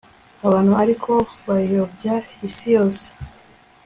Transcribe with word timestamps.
abantu 0.47 0.73
ariko 0.83 1.11
bayobya 1.47 2.15
isi 2.47 2.67
yose 2.75 3.05